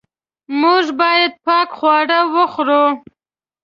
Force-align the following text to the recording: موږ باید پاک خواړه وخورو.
موږ 0.61 0.85
باید 1.01 1.31
پاک 1.45 1.69
خواړه 1.77 2.19
وخورو. 2.33 2.85